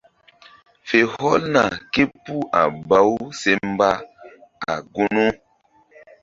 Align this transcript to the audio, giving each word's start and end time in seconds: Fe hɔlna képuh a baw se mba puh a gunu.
Fe 0.87 0.99
hɔlna 1.13 1.63
képuh 1.93 2.45
a 2.61 2.63
baw 2.89 3.09
se 3.39 3.51
mba 3.69 3.89
puh 4.05 4.65
a 4.71 4.73
gunu. 4.93 5.25